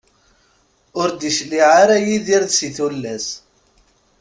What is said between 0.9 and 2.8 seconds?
Ur d-icliε ara Yidir si